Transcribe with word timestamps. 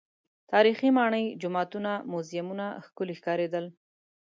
تاریخي 0.51 0.89
ماڼۍ، 0.97 1.25
جوماتونه، 1.41 1.91
موزیمونه 2.11 2.65
ښکلي 2.85 3.15
ښکارېدل. 3.19 3.65